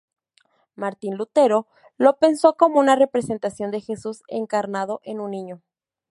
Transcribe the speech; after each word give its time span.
Martín 0.73 1.15
Lutero 1.15 1.67
lo 1.95 2.17
pensó 2.17 2.57
como 2.57 2.79
una 2.79 2.95
representación 2.95 3.69
de 3.69 3.81
Jesús 3.81 4.23
encarnado 4.29 4.99
en 5.03 5.19
un 5.19 5.29
niño. 5.29 5.61